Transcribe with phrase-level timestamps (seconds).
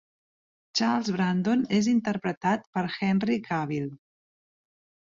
[0.79, 3.89] Charles Brandon és interpretat per Henry Cavill.